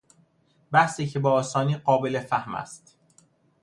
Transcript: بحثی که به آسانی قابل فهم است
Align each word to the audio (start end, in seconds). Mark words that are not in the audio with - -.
بحثی 0.71 1.07
که 1.07 1.19
به 1.19 1.29
آسانی 1.29 1.77
قابل 1.77 2.19
فهم 2.19 2.55
است 2.55 2.97